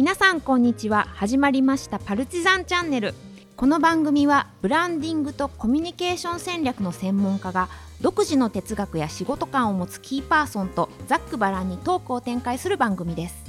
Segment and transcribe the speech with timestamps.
[0.00, 1.06] 皆さんこんにちは。
[1.12, 3.12] 始まりましたパルチザンチャンネル。
[3.54, 7.68] この番組はブランディングとコミュニケーション戦略の専門家が
[8.00, 13.44] 独自の哲学や仕事観を持つキーパーソンとざっくばらんにトークを展開する番組です。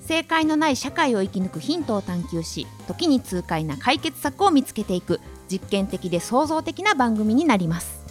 [0.00, 5.20] 正解のない社会を生き抜くヒントを探求し時に痛快な解決策を見つけていく
[5.50, 8.04] 実験的で創造的な番組になります。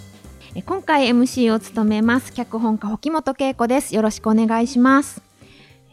[0.54, 3.96] え今回 MC を務めます脚本家沖本恵子です。
[3.96, 5.29] よろしくお願いします。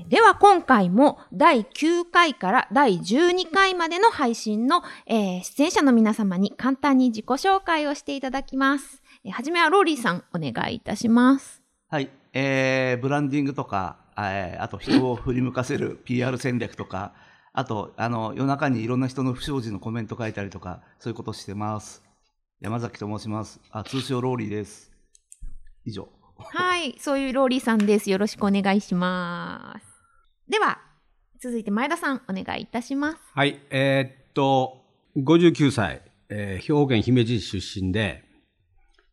[0.09, 9.03] では今回も第9回から第12回までの配信の、えー出演者の皆様に簡単に自己紹介をしていただきます。
[9.25, 11.61] えーはじめはローリーさんお願いいたします。
[11.89, 17.13] はい、えーブランディングとか、えーあと人を振り向かせる PR 戦略とか、
[17.53, 22.05] あとあの夜中にいろんな人の不祥事のコメント書いたりとか、そういうことしてます。
[22.61, 23.61] 山崎と申します。
[23.73, 24.93] あ通称ローリーです。
[25.85, 26.09] 以上。
[26.39, 28.09] はい、そういうローリーさんです。
[28.09, 29.96] よろしくお願いします。
[30.49, 30.79] では
[31.41, 33.19] 続いて前田さんお願いいたします。
[33.35, 34.83] はい、えーっと、
[35.17, 38.25] 59歳、えー兵庫県姫路市出身で、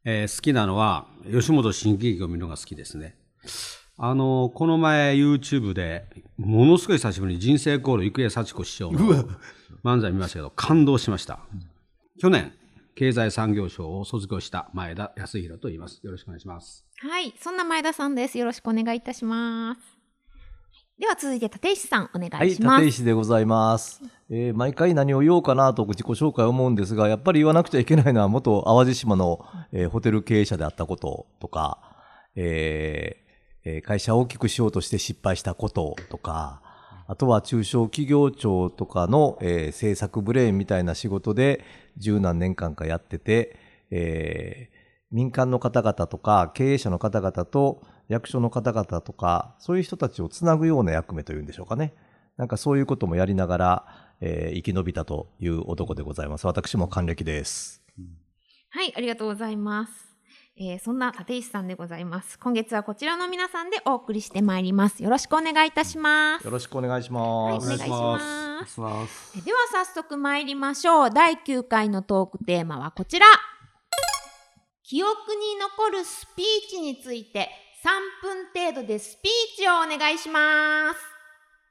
[0.05, 3.15] えー好きなのは、吉本新喜劇を見るのが好きですね。
[3.97, 6.05] あの、この前 YouTube で、
[6.37, 8.99] ものすごい久しぶりに人生コール郁恵幸子師匠の
[9.83, 11.39] 漫才見ましたけど、感動しました。
[12.19, 12.53] 去年、
[12.95, 15.99] 経済産業省を卒業した前田康弘と言います。
[16.03, 16.85] よろしくお願いします。
[16.99, 18.37] はい、そんな前田さんです。
[18.37, 19.92] よろしくお願いいたします。
[20.99, 22.85] では続いて立石さんお願い、します。
[22.85, 23.99] 立石でございます。
[24.29, 31.79] えー毎回何を言おうかなと自己紹介を思うんですが、やっぱり言わなくちゃいけないのは元淡路島の、えーホテル経営者であったこととか、
[32.35, 36.61] えー会社を大きくしようとして失敗したこととか、
[37.07, 41.65] あとは中小企業庁とかの、えー政策ブレーンみたいな仕事で
[41.97, 43.57] 十何年間かやってて、
[43.89, 51.93] えー民間の方々とか経営者の方々と役所の方々とかそういう人たちをつなぐような役目というんでしょうかね。
[52.37, 53.85] なんかそういうこともやりながら、
[54.21, 56.47] えー生き延びたという男でございます。
[56.47, 57.81] 私も還暦です。
[58.69, 59.93] はい、ありがとうございます。
[60.57, 62.37] えーそんな立石さんでございます。
[62.39, 65.01] 今月はこちらの皆さんでお送りしてまいります。
[65.03, 66.43] よろしくお願いいたします。
[66.45, 67.67] よろしくお願いしはい、おます。
[67.67, 68.79] 願いします。
[68.79, 69.37] ます。
[69.37, 71.09] えでは早速参りましょう。
[71.11, 73.25] 第9回のトークテーマはこちら。
[74.83, 77.49] 記憶に残るスピーチについて
[77.83, 77.89] 3
[78.21, 81.12] 分程度でスピーチをお願いします。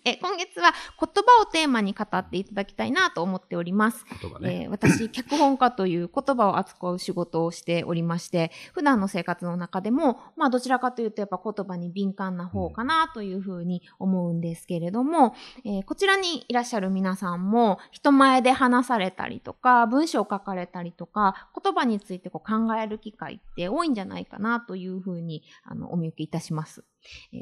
[0.04, 4.04] え今月は言葉をテーマに語っていただきたいなと思っております。
[4.40, 4.62] ね。
[4.62, 26.84] えー私、脚本家という言葉を扱う仕事をしておりまして、 普段の生活の中でも、まあどちらかというとやっぱ言葉に敏感な方かなというふうに思うんですけれども、えーこちらにいらっしゃる皆さんも人前で話されたりとか、文章を書かれたりとか、言葉についてこう考える機会って多いんじゃないかなというふうにあのお見受けいたします。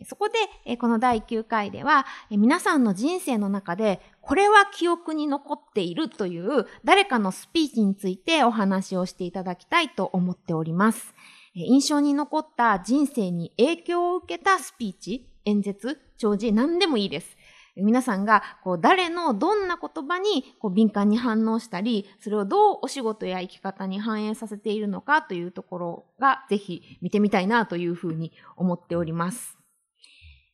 [0.06, 0.28] そこ
[0.66, 11.14] で、この第9回では、皆さんの人生の中で、これは記憶に残っているという誰かのスピーチについてお話をしていただきたいと思っております。
[11.54, 17.36] 印象に残った人生に影響を受けたスピーチ、演説、弔辞、何でもいいです。
[17.82, 29.56] 皆さんがこう誰のどんな言葉にこう敏感に反応したり、それをどうお仕事や生き方に反映させているのかというところがぜひ見てみたいなというふうに思っております。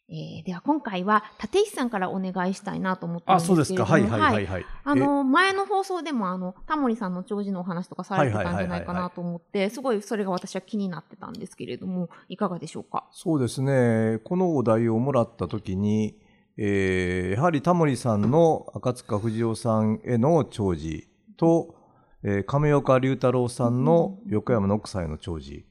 [0.09, 3.65] えーでは今回は立石さんからお願いしたいなと思ってるんあ、ですけれども。
[3.65, 3.85] そうですか。
[3.85, 4.67] はいはいはいはい。
[4.85, 13.09] あの、前の放送でも、あの、タモリさんの長寿のお話とかされてたんじゃないかなと思って、すごいそれが私は気になってたんですけれども、いかがでしょうか？
[13.11, 14.21] そうですね。
[14.23, 16.17] このお題をもらったときに、
[16.59, 21.75] えーやはりタモリさんの赤塚不二夫さんへの弔辞と、
[22.23, 25.67] えー亀岡龍太郎さんの横山の奥さんへの弔辞。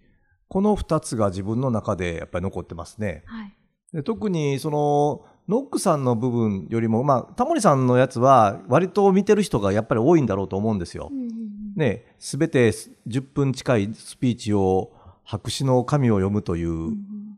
[0.48, 3.24] この二つが自分の中でやっぱり残ってますね。
[3.26, 3.54] はい。
[3.94, 11.12] で特にそのノックさんの部分よりも、まあ、タモリさんのやつは割と見てる人がやっぱり多いんだろうと思うんですよ。
[11.76, 14.92] ね、すべて10分近いスピーチを
[15.24, 16.94] 白紙の紙を読むという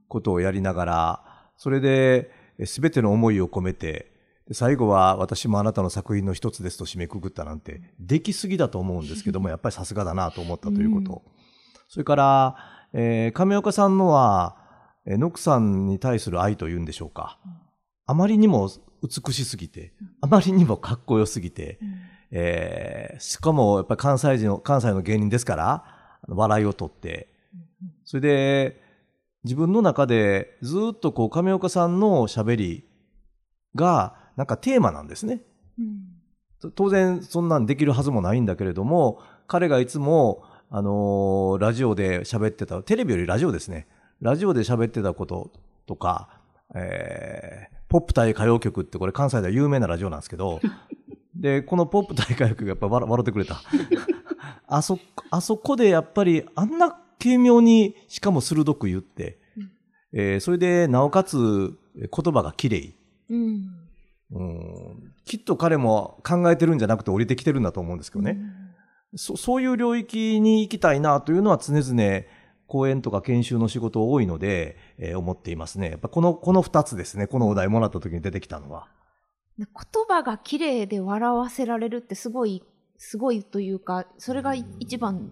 [0.08, 1.24] ことをやりながら、
[1.58, 2.32] それで
[2.66, 4.12] すべての思いを込めて、
[4.48, 11.24] で最後は私もあなたの作品の一つですと締めくくったなんて、できすぎだと思うんですけども、 やっぱりさすがだなと思ったということ。
[11.90, 12.56] それから、
[12.94, 14.56] えー亀岡さんのは、
[15.06, 17.40] えーノックさんに対する愛というんでしょうか。
[18.06, 18.70] あまりにも
[19.04, 21.80] 美しすぎて、あまりにもかっこよすぎて、
[22.32, 25.84] えーしかもやっぱり関西人の、関西の芸人ですから、
[26.28, 27.28] 笑いを取って、
[28.06, 28.87] それで、
[29.48, 32.84] 自分の中でずっとこう亀岡さんの喋り
[33.76, 35.42] がなんかテーマなんですね。
[36.60, 43.88] と当然そんなんできるはずもないんだけれども、彼がいつも、あのーラジオで喋ってた、テレビよりラジオですね。
[44.20, 45.52] ラジオで喋ってたこと
[45.86, 46.42] とか、
[46.76, 50.60] えーポップ対歌謡曲ってこれ関西では有名なラジオなんですけど、
[51.34, 53.62] で、このポップ対歌謡曲やっぱ笑笑ってくれた。
[54.68, 55.00] あそ、
[55.30, 59.40] あそこでやっぱりあんな軽妙にしかも鋭く言って、
[60.14, 62.94] えーそれでなおかつ言葉が綺麗。
[63.30, 63.70] うん。
[64.32, 68.38] うんきっと彼も考えてるんじゃなくて降りてきてるんだと思うんですけどね。
[69.16, 72.24] そそういう領域に行きたいなというのは常々
[72.68, 75.92] 講演とか研修の仕事多いので、えー思っていますね。
[75.92, 77.28] やっぱこの、この二つですね。
[77.28, 78.88] このお題もらった時に出てきたのは。
[79.58, 79.68] 言
[80.08, 82.64] 葉が綺麗で笑わせられるってすごい、
[82.98, 85.32] すごいというか、それが一番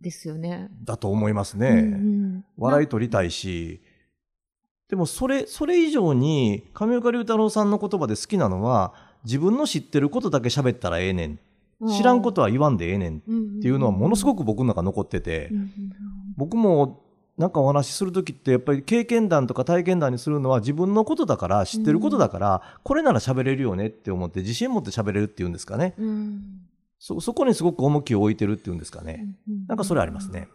[0.00, 0.68] ですよね。
[0.84, 1.68] だと思いますね。
[1.68, 1.96] うんう
[2.38, 2.44] ん。
[2.56, 3.80] 笑い取りたいし、
[4.88, 8.94] でもそれ、それ以上に上岡龍太郎さんの言葉で好きなのは、
[9.24, 11.38] 自分の知ってることだけ喋ったらええねん。
[11.96, 13.18] 知らんことは言わんでええねん。
[13.18, 13.20] っ
[13.62, 15.48] ていうのはものすごく、く僕の中残ってて。
[15.50, 15.70] うん、うんうん。
[16.36, 17.02] 僕も
[17.40, 25.94] なんかお話しするときってやっぱり経験談とか体験談にするのは自分のことだから知ってることだからこれなら喋れるよねって思って自信持って喋れるっていうんですかね。
[25.98, 26.42] うん
[27.00, 29.26] そそこにすごく重きを置いてるっていうんですかね。
[29.48, 30.48] うんうんなんかそれありますね。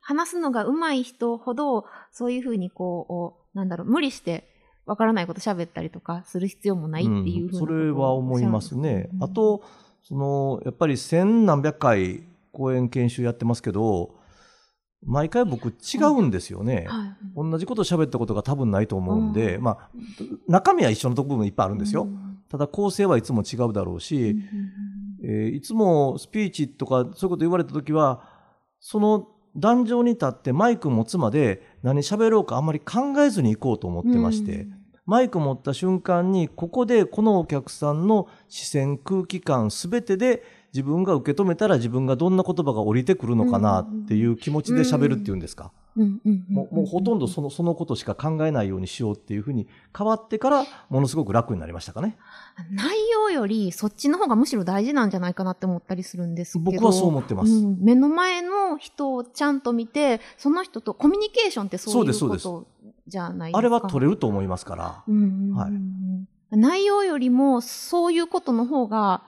[0.00, 4.46] 話すのが上手い人ほど、そういうふうにこう、なんだろう、無理して、
[4.84, 9.08] わからないこと喋ったりとかする必要もないっていうふうなそれは思いますね。
[9.14, 9.62] うんあと
[10.02, 12.22] そのやっぱり千何百回
[12.52, 14.14] 講演研修やってますけど
[15.02, 19.62] 毎回僕違うんですよね、はい同じこと喋ったことが多分ないと思うんで、うん。
[19.64, 19.88] まあ
[20.46, 22.38] 中身は一緒のところもいっぱいあるんですよ、うん。
[22.48, 24.36] ただ構成はいつも違うだろううんし、
[25.24, 28.22] えーいつもスピーチとかそういうこと言われた時は
[28.80, 34.66] その壇上に立ってマイク持つまで何喋ろうかあんまり考えずに行こうと思ってまして、
[35.06, 40.42] マイク持った瞬間にここでこのお客さんの視線空気感すべてで
[40.72, 52.16] 自分が受け止めたら自分がどんな言葉が降りてくるのかなっていう気持ちで喋るっていうんですか、うんうんもうもうほとんどそのそのことしか考えないようにしようっていうふうに変わってからものすごく楽になりましたかね。
[52.70, 56.70] 内容よりそっちの方がむしろ大事なんじゃないかなって思ったりするんですけど。
[56.72, 57.78] 僕はそう思ってます、うん。
[57.80, 62.66] 目の前の人をちゃんと見てその人とコミュニケーションってそういうこと
[63.06, 63.58] じゃないですか。
[63.58, 65.04] あれは取れると思いますから。
[65.06, 65.56] うんうんうんうん。
[65.56, 65.72] はい。
[66.56, 69.22] 内容よりもそういうことの方が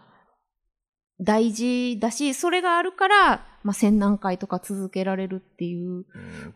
[1.20, 5.90] 大事だしそれがあるから、まあ、千何回とか続けられるっていう。
[5.90, 6.04] うん。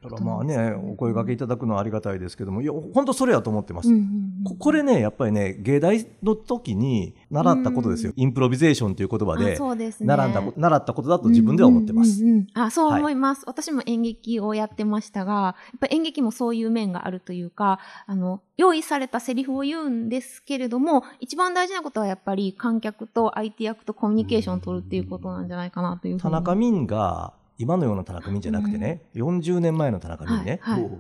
[0.01, 2.63] ただまあねお声掛けいただくのはありがたいですけども。
[2.63, 12.39] いや本当それやと思ってます、うんうんうんここれねやっぱりね芸大の時に習ったことですよ、インプロビゼーションという言葉あで習ったこと習ったことだと自分では思ってます、うんうんうん。
[12.39, 26.19] うんあそう思います、私も演劇をやってましたが、やっぱ演劇もそういう面があるというか、あの、用意されたセリフを言うんですけれども、一番大事なことはやっぱり観客と相手役とコミュニケーションを取るっていうことなんじゃないかなという。
[26.19, 30.91] 田中泯が今のような田中泯じゃなくてね、40年前の田中泯ね、はいはい。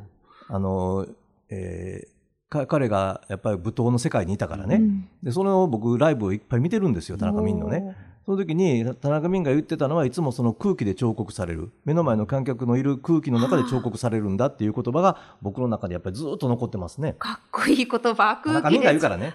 [0.49, 1.07] あの、
[1.51, 2.21] えー
[2.51, 5.09] か彼がやっぱり舞踏の世界にいたからね、うん。
[5.23, 7.97] でそれを僕ライブをいっぱい見てるんですよ田中泯のね。
[8.25, 17.15] その時に田中泯が言ってたのはいつもその空気で彫刻される目の前の観客のいる空気の中で彫刻されるんだっていう言葉が僕の中でやっぱりずっと残ってますね。
[17.19, 18.85] かっこいい言葉、田中泯空気で。
[18.85, 19.35] が言うからね。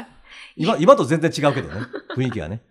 [0.56, 1.80] 今今と全然違うけどね
[2.14, 2.62] 雰囲気がね。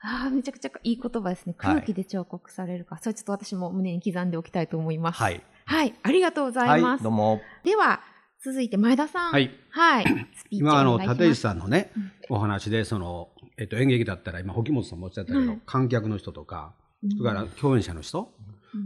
[0.00, 1.54] ああ、めちゃくちゃいい言葉ですね。
[1.58, 2.98] はい空気で彫刻されるか。
[2.98, 5.18] それちょっと私も胸に刻んでおきたいと思います。
[5.18, 5.42] はい。
[5.64, 7.00] はい、ありがとうございます。
[7.00, 7.40] はい、どうも。
[7.62, 8.00] では、
[8.42, 9.32] 続いて前田さん。
[9.32, 9.50] はい。
[9.70, 10.04] はい。
[10.50, 11.90] 今、あの、立石さんのね
[12.30, 16.72] うん、お話で、その、えっと、演劇だったら、今、沖本さんもおっしゃったけど、はい観客の人とか、
[17.16, 18.32] それから共演者の人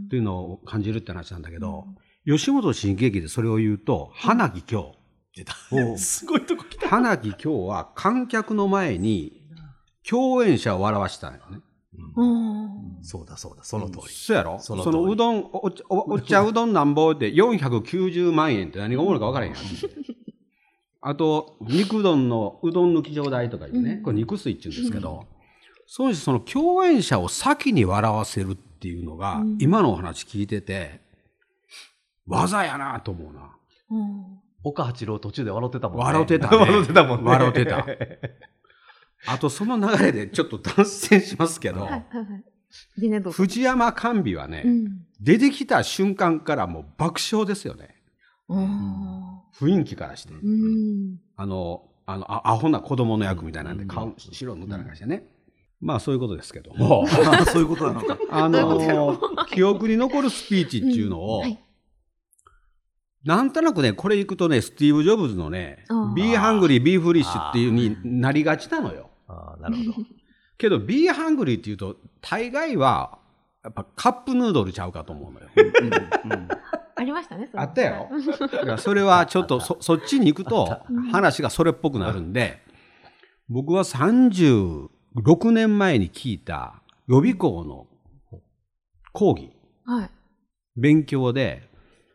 [0.05, 1.85] っていうのを感じるって話なんだけど、
[2.25, 4.95] 吉本新喜劇でそれを言うと、花木京。
[5.97, 6.87] すごいとこ来た。
[6.89, 9.41] 花木京は観客の前に
[10.07, 11.59] 共演者を笑わしたんよね。
[12.15, 12.97] うん。
[13.01, 14.13] そうだそうだ、その通り。
[14.13, 14.59] そうやろ？
[14.59, 19.61] そのうどん、おおお茶うどんなんぼで490万円って何がおもろいか分からへんやん。
[21.05, 25.25] あと、肉うどんのうどん抜き状代とかいうね、うんこれ肉水って言うんですけど、
[25.85, 31.01] そうしてその共演者を先に笑わせるっていうのが、うん今のお話聞いてて、
[32.25, 33.55] 技やなと思うな。
[33.91, 36.03] うん岡八郎途中で笑ってたもんね。
[36.05, 37.29] 笑ってたね 笑ってたもんね。
[37.29, 37.85] 笑ってた。
[39.27, 41.87] あと、その流れでちょっと脱線しますけど。
[43.31, 45.05] 藤山甘美はね、うん。
[45.19, 47.92] 出てきた瞬間からもう爆笑ですよね。
[48.49, 49.39] うん。
[49.53, 50.33] 雰囲気からして。
[50.33, 51.19] うん。
[51.35, 55.27] あの、あの、あアホな子供の役みたいなんで、顔、白塗ったりなんかしてね。
[55.79, 57.05] まあ、そういうことですけども。
[57.05, 58.17] あ そういうことなのか。
[58.31, 61.59] あの、記憶に残るスピーチっていうのを、はい
[63.25, 69.09] なんとなくね、これ行くとね、スティーブ・ジョブズのねあー、 be hungry、be foolish っていうになりがちなのよ。
[69.29, 70.07] ああ、なるほど。
[70.57, 73.19] けど、 be hungry っていうと、大概は、
[73.63, 75.47] やっぱカップヌードルちゃうかと思うのよ。
[76.29, 77.47] あありましたね。
[77.49, 78.09] それあったよ。
[78.39, 80.81] だからそれはちょっとそそっちに行くと
[81.11, 82.61] 話がそれっぽくなるんで、
[83.49, 84.89] 僕は36
[85.51, 87.87] 年前に聞いた予備校の
[89.11, 89.51] 講義、
[89.85, 90.09] はい。
[90.75, 91.69] 勉強で、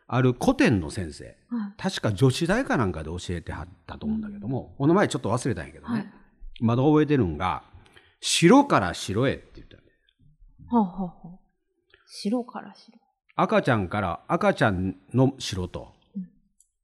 [0.07, 1.35] ある古典の先生、はい。
[1.77, 6.13] 確か女子大かなんかで教えてはったと思うんだけども、お名前ちょっと忘れたんやけどね、はい。
[6.59, 7.63] まだ覚えてるんが、
[8.19, 11.39] 白から白へって言ったんだよ。
[12.07, 12.98] 白から白。
[13.41, 16.29] 赤ちゃんから赤ちゃんの白とうん、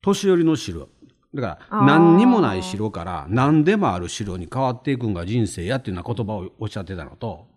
[0.01, 0.88] 年寄りの白。
[1.33, 7.47] だから、何にもない白から何でもある白に変わっていくんが人生やっていうような言葉をおっしゃってたのと。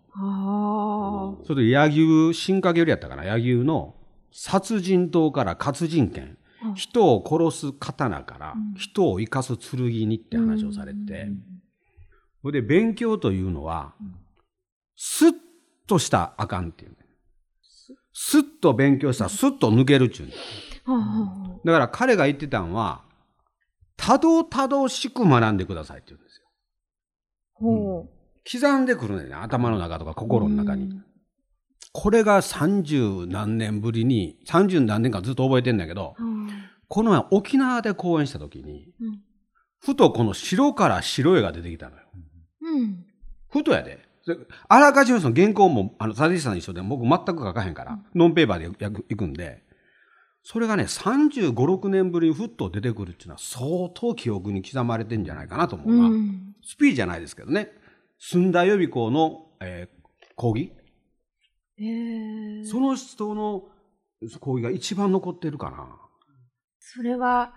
[1.45, 3.95] それで柳生、新華よりやったかな、柳生の
[4.31, 8.73] 殺人刀から活人剣、あ人を殺す刀からうん。
[8.75, 11.29] 人を生かす剣にって話をされて、
[12.41, 13.93] それで勉強というのは、
[14.97, 15.33] スッ
[15.87, 16.97] としたらあかんっていうね。
[18.21, 20.33] スッと勉強したらスッと抜けるっちゅうね。
[20.83, 23.01] はあはあはだから彼が言ってたんは、
[23.95, 26.45] たどたどしく学んでくださいって言うんですよ。
[27.55, 28.09] あほう。
[28.51, 31.01] 刻んでくるね、頭の中とか心の中に。
[31.93, 36.49] これが三十何年ぶりに、三十何年間ずっと覚えてんだけど、うん。
[36.89, 39.21] この前沖縄で講演した時に、うん。
[39.79, 42.03] ふとこの白から白絵が出てきたのよ。
[42.63, 43.05] うん。
[43.47, 44.08] ふとやで。
[44.67, 49.63] あらかじめその原稿も、あの、立石さんに一緒で僕全く書かへんから、ノンペーパーでやくいくんで、
[50.43, 56.09] それがね、35、6年ぶりにふっと出てくるっていうのは相当記憶に刻まれてんじゃないかなと思うな。
[56.09, 56.55] うん。
[56.63, 57.71] スピーじゃないですけどね。
[58.17, 59.99] 寸田予備校の、えー
[60.39, 60.71] 講義？
[61.77, 62.65] ええ。
[62.65, 63.65] その人の
[64.39, 65.85] 講義が一番残ってるかな。
[66.79, 67.53] それは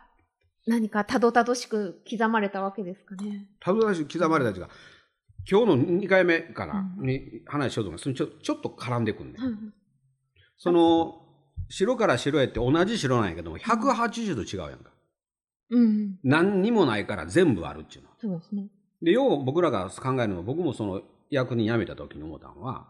[0.67, 3.47] 何かたどたどしく刻まれたわけですかね。
[3.61, 4.69] たぶらし刻まれたやつが、
[5.50, 9.38] 今日の2回目かな、うんに話しようと思うそれちょちょっと絡んでくんね。
[9.40, 9.75] うん。
[10.56, 11.22] その、
[11.68, 14.92] 白から白へって同じ白なんやけども、180度違うやんか。
[15.70, 16.18] うん。
[16.22, 18.11] 何にもないから全部あるっていうの。
[18.20, 18.68] そうですね。
[19.02, 22.88] で、よう僕らが考えるのは、僕もその役人辞めた時に思ったのは、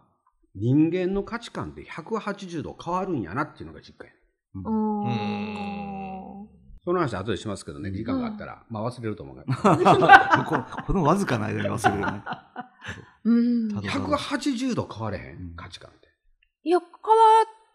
[0.54, 4.14] 人間の価値観って180度変わるんやなっていうのが実感や。
[4.54, 5.91] ああ。
[6.84, 8.64] その話後でしますけどね、時間があったら。
[8.68, 10.44] まあ忘れると思うから。
[10.44, 12.22] こ このわずかな間に忘れるね。
[13.24, 13.74] うん。
[13.74, 16.08] ただ180度変われへうんん、価値観って。
[16.64, 16.92] いや、変わ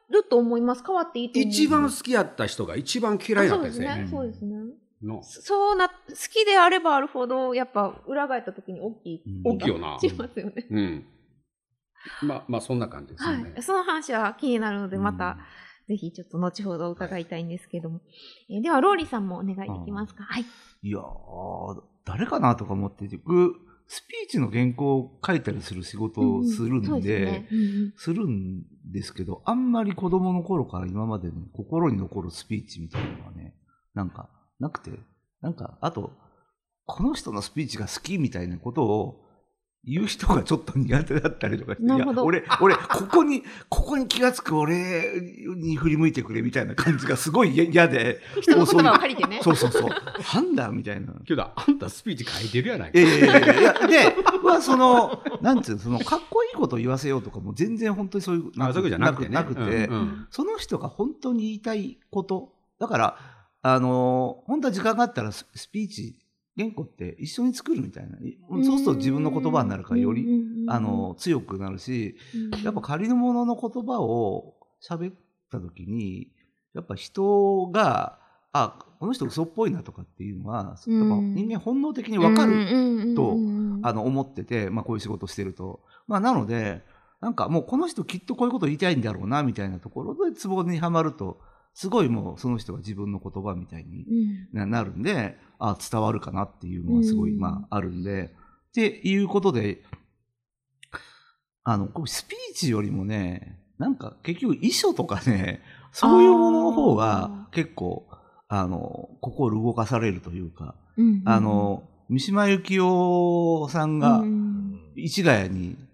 [0.09, 0.83] ると思います。
[0.85, 1.49] 変わっていいと思う。
[1.49, 4.07] 一番好きやった人が一番嫌いになったですね。
[4.09, 4.55] そうですね。
[5.01, 5.23] の。
[5.23, 5.95] そうな、好
[6.31, 9.23] きであればあるほど、やっぱ裏返った時に大きい。
[9.25, 9.97] うん大きいよな。
[9.99, 10.67] しますよね。
[10.69, 11.05] うん。
[12.23, 13.51] まあ、まあそんな感じですよね。
[13.51, 13.61] はい。
[13.61, 15.37] その話は気になるので、また、
[15.87, 18.01] ぜひちょっと後ほど伺いたいんですけども。
[18.49, 20.23] えーでは、ローリーさんもお願いできますか？
[20.23, 20.45] はい。
[20.83, 23.55] いやー、誰かなとか思ってて、僕、
[23.87, 33.55] スピーチの原稿を書いたりする仕事をするんで、そうですねするんですけど、あんまり子供の頃から今までの心に残るスピーチみたいなのはね、
[33.93, 34.29] なんか、
[34.59, 34.91] なくて、
[35.41, 36.11] なんか、あと、
[36.85, 39.23] この人のスピーチが好きみたいなことを
[39.85, 45.21] 言う人がちょっと苦手だったりとかして、いや、俺、俺、ここに、ここに気がつく俺
[45.55, 49.39] に振り向いてくれみたいな感じがすごい嫌で、人の言葉を借りてね。
[49.41, 51.13] そうそうそう、なんだみたいな。
[51.25, 52.99] けど、あんたスピーチ書いてるやないか。
[52.99, 62.51] ええいや、で、まあ、その、なんつうの、その、かっこいいこと言わせようとかも全然本当にそういう、あそういうことじゃなくてねなくて、うんうんその人が本当に言いたいこと。
[62.79, 63.17] だから、
[63.61, 66.19] あの、本当は時間があったらススピーチ、
[66.57, 68.17] 原稿って一緒に作るみたいな。
[68.63, 70.25] そうすると自分の言葉になるからより、
[70.67, 72.15] あの、強くなるし、
[72.63, 75.13] やっぱ仮のものの言葉を喋っ
[75.51, 76.31] た時に、
[76.73, 78.19] やっぱ人が、
[78.53, 83.37] あ、この人嘘っぽいなとかっていうのは、やっぱ人間本能的にわかると
[83.83, 85.81] あの思ってて、まあ、こういう仕事してると。
[86.07, 86.83] まあ、なので、
[87.21, 91.39] なんかもうこの人きっとこういうこと言いたいんだろうなみたいなところでツボにはまると、
[91.77, 94.07] すごいもうその人が自分の言葉みたいに
[94.51, 98.33] ななるんで、あ伝わるかなっていうのはすごい、うんまあ、あるんで、
[98.69, 99.83] っていうことで、
[101.63, 108.07] あの、こうスピーチよりもね、なんか結局遺書とかね、そういうものの方が結構、
[108.47, 110.73] あの、心動かされるというか、
[111.25, 114.23] あの、三島由紀夫さんが
[114.95, 115.86] 市ヶ谷にうん。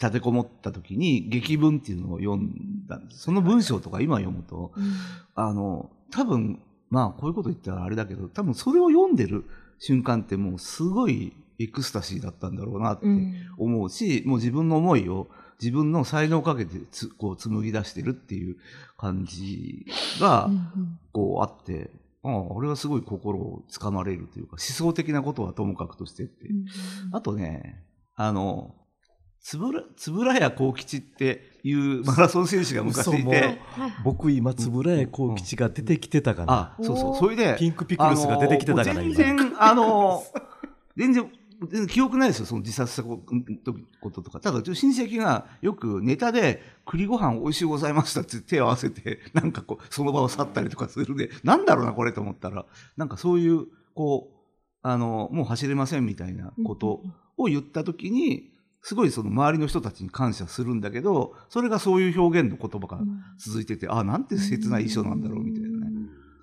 [0.00, 3.22] 立てこもった時に劇文っていうのを読んだんです。
[3.22, 4.72] その文章とか今読むと、
[5.34, 9.44] あの、多分、まあこういうこと言ったらあれだけど、多分それを読んでる
[9.78, 13.06] 瞬間ってもうすごいエクスタシーだったんだろうなって
[13.58, 15.28] 思うし、もう自分の思いを
[15.60, 18.56] 自分の才能をかけてつこう紡ぎ出してるっていう
[18.96, 19.86] 感じ
[20.20, 20.48] が、
[21.12, 21.90] こうあって、
[22.22, 26.48] ああ、俺はすごい心をつかまれるというか、思想的なことはともかくとしてって。
[27.12, 28.74] あとね、あの、
[29.40, 33.58] つぶらつぶらや幸吉っていうマラソン選手が昔いてはい
[34.04, 37.10] 僕今円谷幸吉が出てきてたかな、あそうそう。
[37.10, 37.18] おー。
[37.18, 40.22] それでピンクピクルスが出てきてたからあの今全然あの
[40.96, 41.30] 全然
[41.60, 44.40] 全然記憶ないですよその自殺したこととか。
[44.40, 52.64] ただ親戚がよくネタで「栗ご飯美味しいございました」って手を合わせて なんかこうその場を去ったりとかするんでなんだろうなこれと思ったら。
[52.96, 54.38] なんかそういうこう
[54.82, 57.02] あのもう走れませんみたいなこと
[57.36, 63.00] を言った時にすごいその周りの人たちに感謝するんだけどそれがそういう表現の言葉が
[63.38, 65.77] 続いてて、あなんて切ない遺書なんだろうみたいなね。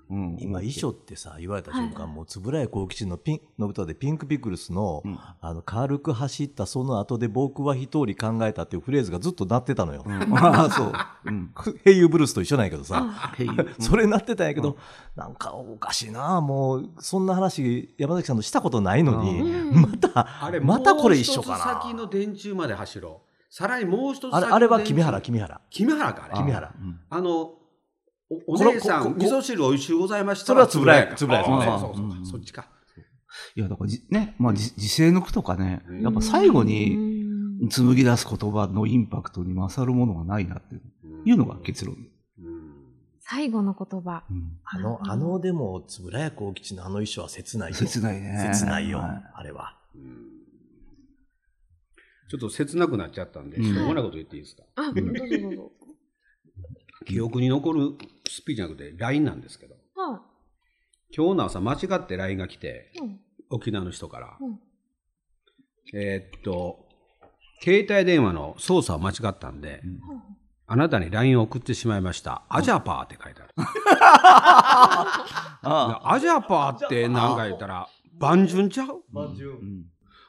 [0.09, 5.19] うん、今遺書ってさ言われた瞬間、はいもう円谷幸吉のピンの歌でピンクピクルスの,、うん。
[5.41, 10.03] あの軽く走ったその後で僕は一人考えたっていうフレーズがずっと鳴ってたのよ。
[10.05, 10.38] うん。
[10.38, 10.93] あ あそう。
[11.25, 11.51] うん。
[11.83, 13.33] ヘイユーブルースと一緒なんやけどさ、
[13.79, 14.77] それなってたんやけど、
[15.15, 19.81] なんかおかしいなもうそんな話山崎さんとしたことないのに、うん。
[19.81, 23.35] またあれまたこれ一緒かもう一つな先の電柱まで走ろう。
[23.50, 25.62] さらにもう一つあれあれは君原君原。
[25.69, 26.35] 君原かあれ。
[26.35, 26.74] 君原。
[26.79, 27.00] うん。
[27.09, 27.53] あの
[28.48, 30.46] お姉さん味噌汁おいしゅうございました。
[30.48, 31.96] それはつぶらやかつぶらやあそうねそうそう。
[31.96, 32.25] そううん。
[32.25, 32.68] そっちか。
[33.56, 40.75] いや、だからじ、ね、まあ、じ時世の句とかねうん、やっぱ最後うにん紡ぎ出す言葉のインパクトに勝るものがないなって
[41.25, 41.96] いうのが結論。
[41.96, 42.75] うん。
[43.20, 44.24] 最後の言葉。
[44.30, 44.60] うん。
[44.63, 47.75] あのあのでも円谷幸吉のあの衣装は切ないよ。
[47.77, 48.51] 切ないね。
[48.54, 49.24] 切ないよ、はい。
[49.36, 49.77] あれは。
[49.96, 50.36] うん。
[52.27, 53.63] ちょっと切なくなっちゃったんで、うん。
[53.63, 55.72] しょうもないこと言っていいですか、あ、どうぞどうぞ。
[57.05, 57.91] 記憶に残る
[58.27, 59.75] スピーチじゃなくて LINE なんですけど。
[59.95, 60.21] は
[61.15, 63.00] 今日の朝間違って LINE が来てい。
[63.00, 63.19] うん。
[63.50, 64.59] 沖縄の人から、うん。
[65.93, 66.83] えーっと
[67.62, 69.81] 携帯電話の操作を間違ったんで、
[70.67, 72.43] あなたに LINE を送ってしまいました。
[72.50, 73.53] アジャパーって書いてある。
[75.63, 77.88] あアジャパーって何か言ったら、
[78.19, 79.01] 万順ちゃう？
[79.15, 79.21] あ。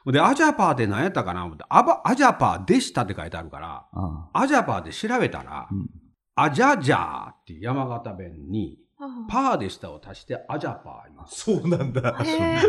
[0.05, 0.11] うん。
[0.13, 4.29] で、アジャパーって何やったかな思ってアバアジャパーでしたって書いてあるから、あ。
[4.33, 5.89] アジャパーで調べたら、うん
[6.39, 11.41] アジャジャーっていう山形弁に、はパーでしたを足してアジャパー言います。
[11.41, 12.15] そうなんだ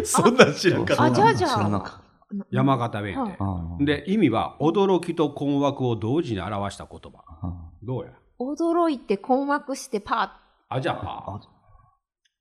[0.04, 2.46] そんなん知らんかったあ、じゃあじゃ知らなあかっ。
[2.50, 3.36] 山形弁で。
[3.38, 7.22] ああで、意味は驚きと困惑を同時に表した言葉。
[7.42, 8.12] あどうや？
[8.40, 10.40] 驚いて困惑してパ
[10.70, 11.40] アジャパ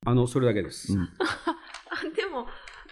[0.05, 0.09] ー。
[0.09, 0.93] あの、それだけです。
[0.93, 1.09] うん
[2.15, 2.45] でも、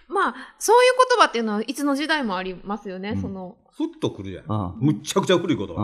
[0.08, 3.10] まあ、そういう言葉っていうのはいつの時代もありますよね。
[3.10, 4.44] うんその、ふっとくるじゃん。
[4.48, 5.72] あむっちゃくちゃ古い言葉。
[5.74, 5.76] あ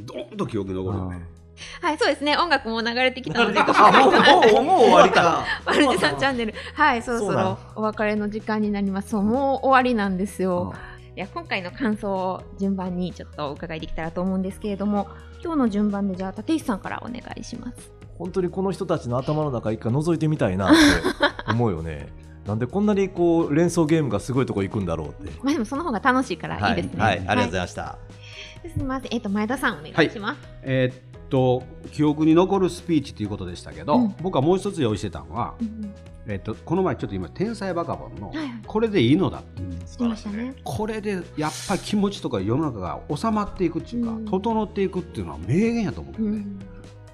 [0.00, 1.35] どーんと記憶に残るよね。
[1.80, 2.36] はい、そうですね。
[2.36, 5.44] 音楽も流れてきたので、あもうもう終わりか。
[5.64, 6.54] マルチさんチャンネル。
[6.74, 9.10] はい、そろそろお別れの時間になります。
[9.10, 10.74] そう、もう終わりなんですよ。
[11.16, 15.08] いや今回の感想を順番にちょっとお伺いできたらと思うんですけれども
[15.42, 17.90] 今日の順番でじゃあ立石さんからお願いします。
[18.18, 20.76] 本当にこの人たちの頭の中一回覗いてみたいなって
[21.48, 22.08] 思うよね
[22.46, 27.02] なんでこんなにこう連想ゲームがすごいとこ行くんだろうってまあでもその方が楽しいからいいですね。
[27.02, 27.98] はい、はい、ありがとうございいました、ま
[28.68, 28.72] す。
[28.72, 29.14] すみません。
[29.14, 30.40] えっ、と前田さんお願いします。
[30.62, 31.62] えーっと、
[31.92, 35.94] 記憶に残るスピーチということでしたけど、うん僕はもう一つ用意してたのは、うん
[36.26, 38.32] えーっと、この前ちょっと今、天才バカボンの
[38.66, 39.42] これでいいのだ。
[39.58, 40.54] うん、知りましたね。
[40.64, 46.46] これでやっぱり気持ちとか世の中が収まっていくっていうか、うん整っていくっていうのは名言やと思うんだよね。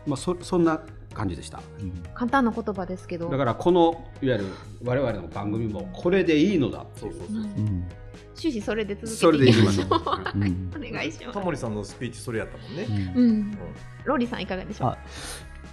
[0.07, 0.81] うん、まあそ、そんな
[1.13, 1.61] 感じでした。
[1.81, 3.29] うん簡単な言葉ですけど。
[3.29, 4.45] だからこのいわゆる
[4.85, 7.89] 我々の番組もこれでいいのだっていううんうん
[8.35, 9.87] 終始それで続それけていきでいきましょう。
[9.87, 10.41] う。
[10.41, 11.41] うんお願いしますタ。
[11.41, 13.59] モリさんのスピーチそれやったもんね、うんうん。
[14.05, 14.89] ローリーさんいかがでしょう？
[14.91, 14.99] あ。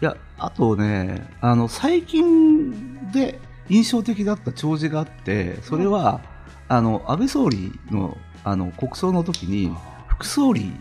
[0.02, 6.22] いや、あとね、あの、最近で印象的だった弔辞があって、それは、
[6.70, 9.74] あの、安倍総理の、あの、国葬の時に、
[10.08, 10.72] 副総理、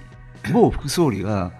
[0.53, 1.53] 某副総理が、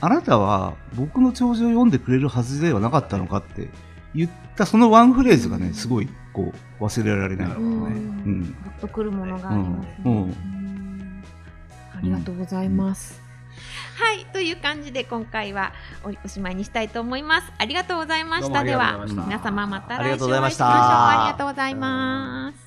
[0.00, 3.68] あなたは僕の弔辞を読んでくれるはずではなかったのかって
[4.14, 7.48] 言った、そのワンフレーズがね、すごい、こう、忘れられない。
[7.48, 8.40] ねうん。
[8.42, 11.22] グッとくるものがありますね。
[11.96, 13.22] ありがとうございます。
[13.96, 17.52] はい、という感じで今回はおおしまいにしたいと思います。
[17.56, 18.64] ありがとうございました。
[18.64, 20.24] では皆様また来週お会いしましょう。
[20.24, 22.63] とうございましたありがとうございます。